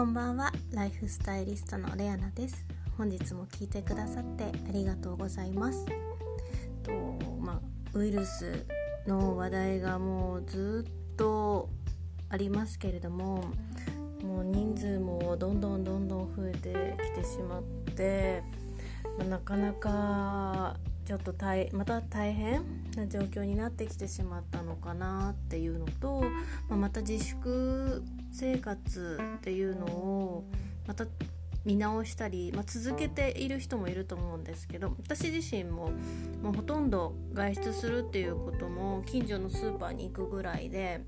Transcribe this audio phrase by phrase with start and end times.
[0.00, 0.50] こんばんは。
[0.72, 2.64] ライフスタイリストのレアナです。
[2.96, 5.84] 本日も聞いてくださってありがとうございます。
[6.82, 6.90] と
[7.38, 7.60] まあ
[7.92, 8.64] ウイルス
[9.06, 11.68] の話題がもうずっと
[12.30, 13.44] ありますけれども
[14.24, 17.62] もう人数もどんどんどんどん増えてきてしまっ
[17.94, 18.42] て、
[19.18, 20.76] まあ、なかなか
[21.10, 22.62] ちょっと大また大変
[22.94, 26.20] な状況になってきてしまったのかなっていうのと、
[26.68, 30.44] まあ、また自粛生活っていうのを
[30.86, 31.06] また
[31.64, 35.90] 見直したり、まあ、続けている人もいると思うんですけど私自身も
[36.44, 41.00] もうほとんど外出するっていうことも近所のスーパーに行くぐらいで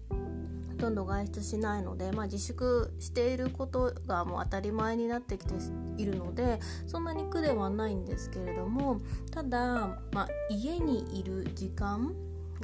[0.83, 5.55] とんど外出しないので、まあ、自粛していることがもう当たり前になってきて
[5.97, 6.59] いるので
[6.89, 9.01] そんなに苦ではないんですけれども
[9.31, 12.13] ただ、まあ、家にいる時間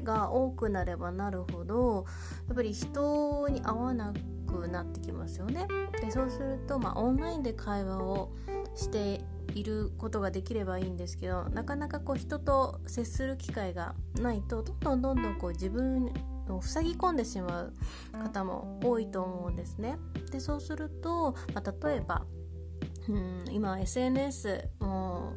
[0.02, 2.06] が多くなればなるほど
[2.48, 4.12] やっぱり人に会わな
[4.48, 5.68] くなってきますよね。
[6.00, 8.32] でそうすると、まあ、オンラインで会話を
[8.74, 9.20] して
[9.54, 16.10] いることができればいいんですけどなかなかこう人と接する機会がないとどんどんどんどんこう自分
[16.56, 17.72] を塞ぎ込んでしまう
[18.12, 19.98] 方も多いと思うんですね。
[20.30, 22.24] でそうすると、まあ、例えば
[23.08, 25.34] うん今 SNS も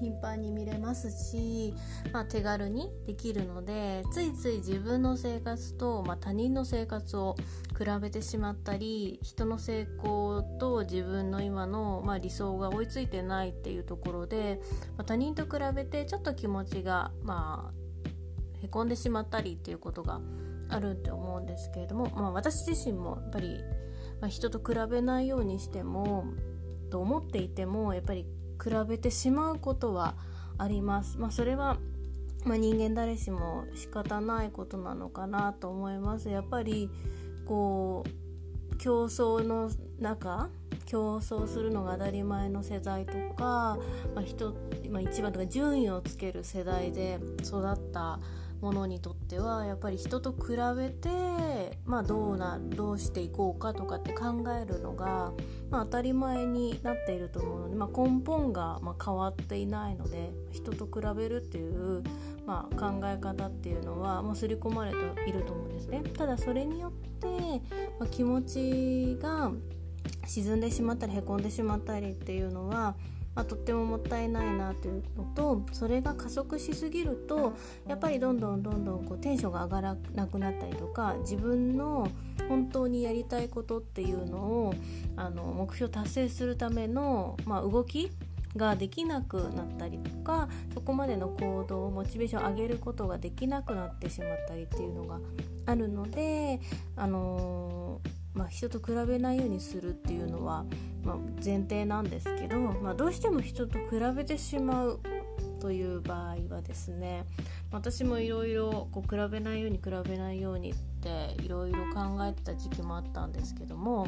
[0.00, 1.74] 頻繁に見れますし、
[2.12, 7.36] まあ、手軽にできるのでついつい自分の生活と、まあ、他人の生活を
[7.76, 14.60] 比べてしまったり人の成功と自分の今の、まあ、理想が追いついてないっていうところで、
[14.96, 17.77] ま、他人と比べてちょっと気持ちがまあ
[18.62, 20.20] へこんでしまったりっていうことが
[20.68, 23.60] あるって思うんですけれども、まあ、私自身もやっぱり、
[24.20, 26.24] まあ、人と比べないようにしても
[26.90, 28.26] と思っていてもやっぱり
[28.62, 30.16] 比べてしまうことは
[30.58, 31.18] あります。
[31.18, 31.78] まあ、それは
[32.44, 36.88] まあ、人間誰しも仕方ないことなのかなと思いますやっぱり
[37.44, 40.48] こう競争の中
[40.86, 43.76] 競争するのが当たり前の世代とか、
[44.14, 44.54] まあ人
[44.90, 48.18] まあ、一番とか順位をつける世代で育った
[48.60, 55.32] ものにとってはやっぱり人と比べて、まあ、どうなどうしていこうかとかって考えるのが、
[55.70, 62.02] まあ、当たり前になっていると思うので、まあ、根本がま変わっていないので人と比べるっていう、
[62.46, 64.98] まあ、考え方っていうのはもう刷り込まれて
[65.28, 66.02] いると思うんですね。
[66.16, 67.28] ただそれによって、
[67.98, 69.52] ま気持ちが
[70.26, 72.96] 沈んでしまったりへこんでしまったりっていうのは
[73.38, 77.52] まあ、とってももったいないなというのとそれが加速しすぎると
[77.86, 82.10] やっぱりどんどんどんどんこうテンションが上がらなくなったりとか自分の
[82.48, 84.74] 本当にやりたいことっていうのを
[85.14, 88.10] あの目標達成するための、まあ、動き
[88.56, 95.20] ができなくなったりとかそこまでの行動モチベーションを上げることができなくなってしまったりっていうのが
[95.66, 96.58] あるので、
[96.96, 100.64] あのーまあ、人と比べないようにするっていうのは、
[101.02, 105.00] まあ、前提なんですけど、まあ、どうしても人と比べてしまう
[105.60, 107.24] という場合はですね
[107.72, 114.06] 私もいろいろ比べないように比べないようにっていろいろ考えてた時期もあったんですけども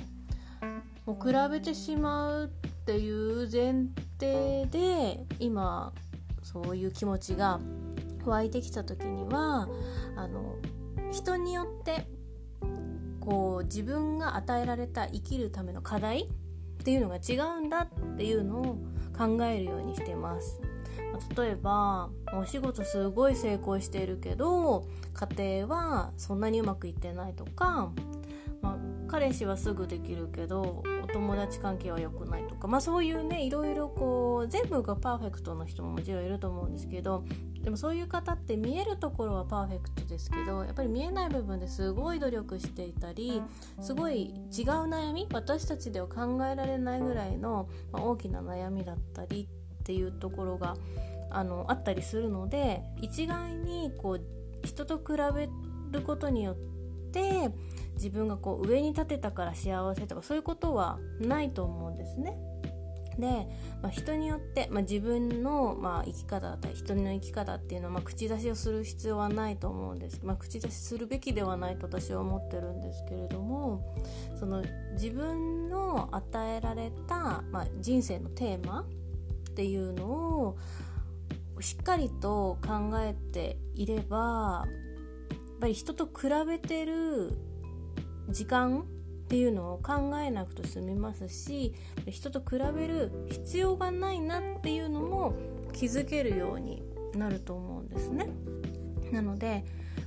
[1.07, 2.49] もう比べてしまうっ
[2.85, 3.87] ていう前
[4.21, 5.93] 提で今
[6.45, 7.59] そういう気持ちが
[8.25, 9.69] 湧いてきた時には
[10.15, 10.55] あの
[11.11, 12.07] 人によって
[13.31, 18.79] こう自分が与えられた生きるための課題っていうのが違うんだっていうのを
[19.17, 20.61] 考えるようにしてます。
[21.37, 27.93] 例えばお仕事すごい成功しているけど家庭はそんなにうまくいってないとか、
[28.63, 28.77] まあ、
[29.07, 37.25] 彼氏はすぐできるけどお友達関係は良くないとか、まあ、そういうねいろいろこう全部がパーフェクトの人ももちろんいると思うんですけど
[37.63, 43.43] でもそういう方って見えるところはパーフェクトですけどやっぱり見えない部分ですごい努力していたり
[43.81, 44.35] すごい違う
[44.89, 49.47] 悩み私たちでは考えられないぐらいの、まあ、大きな悩みだったり
[49.81, 50.77] っていうところが
[51.31, 55.49] あのあったりするので一概にこう人と比べ
[55.93, 56.57] ることによっ
[57.13, 57.51] て
[57.95, 62.39] 自分がこう上に立てたから幸せとかそういうことはないと思うんですね。
[63.19, 63.47] で、
[63.83, 73.95] まあ、人によって、まあ、自分の、まあ、生き方だったり人の生き方っていうのは、まあ、口出しをする必要はないと思うんです、まあ、口出しするべきではないと私は思ってるんですけれども
[74.39, 74.63] その
[74.93, 78.85] 自分の与えられた、まあ、人生のテーマっ
[79.55, 80.57] ていうのを
[81.61, 87.37] しっかりと考えていればやっぱり人と比べてる
[88.31, 88.87] 時間
[89.31, 91.73] っていうのを考えなくて済みますし
[92.09, 95.37] 人と比べる必要がないなっていうのも
[95.73, 96.83] 気づけるように
[97.15, 98.29] なると思うんですね。
[99.13, 99.65] なので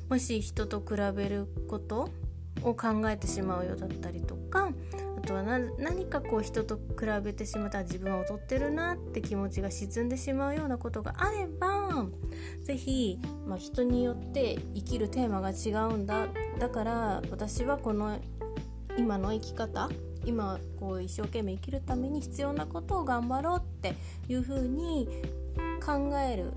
[0.10, 2.10] もし人と比べること
[2.64, 4.72] を考えてしまうようだったりとか
[5.18, 12.06] あととは何かこう人と比べてしまったら自分は劣ってるなって気持ちが沈んでしまうようなことがあれば
[12.64, 16.28] 是非、まあ、人によって生きるテーマが違うんだ
[16.60, 18.20] だから私はこの
[18.98, 19.90] 今の生き方
[20.26, 23.96] 今こう一生懸命生きるために必要なことを頑張ろうって
[24.28, 25.08] いうふうに
[25.86, 26.54] 考える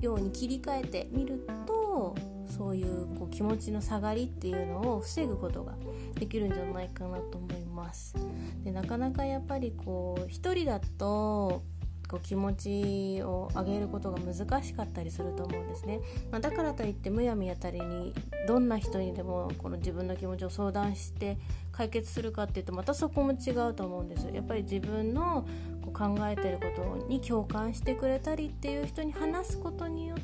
[0.00, 2.14] ように切り替えてみると
[2.46, 5.74] そういうこう気持ちの下がりっていうのを防ぐことが
[6.18, 8.14] できるんじゃないかなと思います。
[8.62, 11.62] でなかなかやっぱりこう一人だと
[12.08, 16.00] こう気持ちを上げることが難しかったりすると思うんですね、
[16.30, 18.14] まあ、だからといってむやみやたりに
[18.46, 21.38] どんな人にでもこの自分の気持ちを相談して
[21.72, 25.46] 解決するかっていうとまたそこも違うと思うんですやっぱり自分の
[25.82, 30.18] こう考えてることに共感してくれたりっていう人に話すことによっ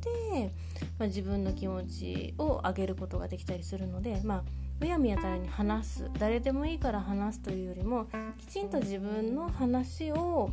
[0.00, 0.52] て、
[0.98, 4.42] まあ、自分の気持ちを上げることができたりするのでまあ
[4.80, 6.10] むやみやたらに話す。
[6.20, 8.06] 誰でもいいから話すというよりも
[8.38, 10.50] きちんと自分の話を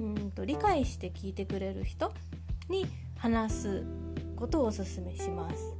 [0.00, 2.12] うんと理解して聞いてくれる人
[2.68, 2.86] に
[3.18, 3.86] 話す
[4.36, 5.74] ことをおすすめします。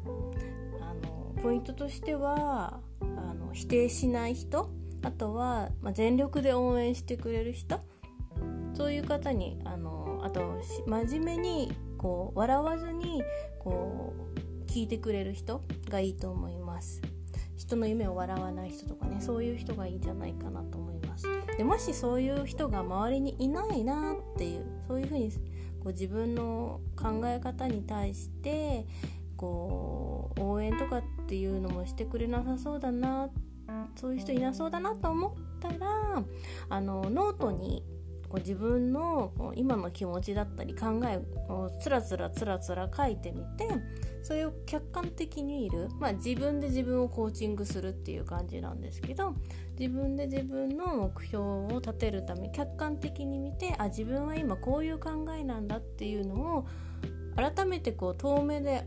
[0.80, 4.70] あのポイントとしてはあの否定しない人
[5.02, 7.80] あとは、まあ、全力で応援してくれる人
[8.74, 13.22] そういう方にあのあと真面目にこう笑わずに
[13.58, 14.14] こ
[14.66, 17.00] う聞いてくれる人がいいと思います。
[17.56, 20.95] 人の夢を笑わない人とかねそういう人がいいんじゃないかなと思います
[21.56, 25.38] でもしそういう人が周りにいないなっていうそういうふうにこ
[25.86, 28.86] う自分の考え方に対して
[29.36, 33.28] こう応援とかっていうのもしてくれなさそうだな
[33.96, 36.22] そういう人いなそうだなと思ったら
[36.68, 37.82] あのノートに
[38.28, 41.18] こう自分の今の気持ちだったり考え
[41.50, 43.68] をつらつらつらつら書いてみて
[44.26, 49.36] それを客観的に見る、まあ、自分で自分をコーチングするっていう感じなんですけど
[49.78, 56.66] 自分で自分の目標を立てるため客観的に見てあ自分は今こういう考えなんだっていうのを
[57.36, 58.84] 改めてこう遠目で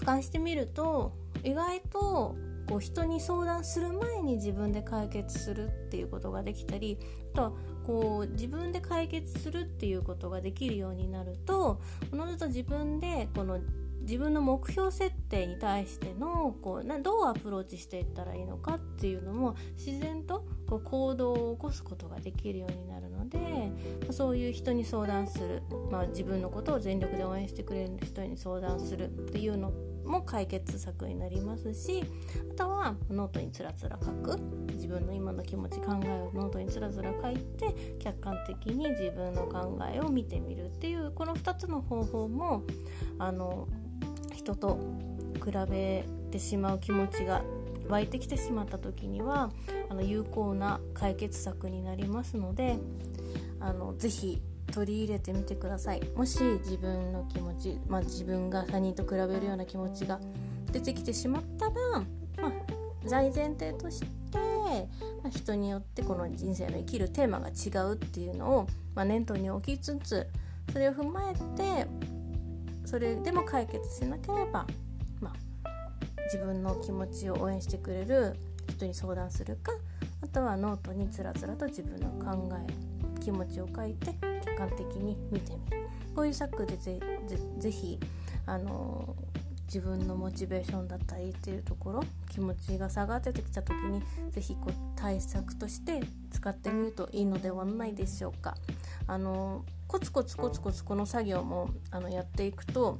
[0.00, 1.12] 俯瞰してみると
[1.44, 2.34] 意外と
[2.68, 6.98] こう人に相談する前に自分で解決するっていうことができたり
[7.32, 7.52] あとは
[7.86, 11.80] こう自分で解決するっていうことができるようになると
[12.12, 13.60] おのずと自分でこの
[14.08, 23.38] 自分の目標設定に対してのこうなどうアプローチしていったらいいのかっていうのも自然とこう行動を起こすことができるようになるので、
[24.06, 29.72] まそういう人に相談する、まあ、自分のことを全力で応援してくれる人に相談するっていうの
[30.06, 32.02] も解決策になりますし
[32.52, 34.38] あとはノートにつらつら書く。
[34.72, 42.62] 自分の今の気持ち考えをノートにつらつら書いて客観的に自分の考えを見てみるっていうこの2つの方法も
[43.18, 43.68] あの
[44.48, 44.78] 人と
[45.44, 47.42] 比べてしまう気持ちが
[47.88, 49.50] 湧いてきてしまった時には
[49.90, 52.78] あの有効な解決策になりますので
[53.60, 54.40] あのぜひ
[54.72, 56.02] 取り入れてみてください。
[56.14, 60.20] もし自分の気持ち、まあ、自分が他人と比べるような気持ちが
[60.70, 61.72] 出てきてしまったら、
[62.42, 62.52] まあ、
[63.08, 64.06] 大前提として、
[65.22, 70.26] まあ、人によってこの人生の生きるテーマが違うっていうのを、まあ、念頭に置きつつ
[70.70, 71.86] それを踏まえて
[72.88, 74.66] それでも解決しなければ、
[75.20, 75.70] まあ、
[76.24, 78.34] 自分の気持ちを応援してくれる
[78.66, 79.72] 人に相談するか
[80.22, 85.86] あとはノートにつらつらと自分の考え気持ちを書いて客観的に見てみる
[86.16, 86.98] こういう策でぜ
[87.58, 88.00] ぜひ
[88.46, 89.14] あの
[89.66, 98.54] 自分のモチベーションだったりっていうところ気持ちが下がってきた時に是非こう対策として使ってみるといいのではないでしょうか。
[99.06, 102.98] あのコツコツコツコツこの作業もあのやっていくと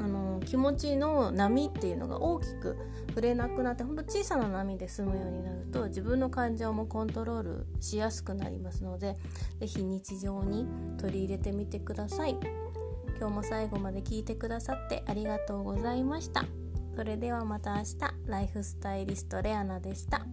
[0.00, 2.76] あの気持ちの波っていうのが大きく
[3.08, 9.16] 触れなくなってほんと小さな波で済むようになると自分の感情もコントロールしやすくなりますので
[9.60, 10.66] 是非日常に
[10.98, 12.36] 取り入れてみてください
[13.18, 16.44] 今日も最後まで聞いてくださってありがとうございました
[16.94, 20.26] それではまた明日ライフスタイリストレアナでした。